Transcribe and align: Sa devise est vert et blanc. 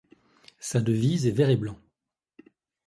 Sa 0.57 0.81
devise 0.81 1.27
est 1.27 1.31
vert 1.31 1.51
et 1.51 1.55
blanc. 1.57 1.77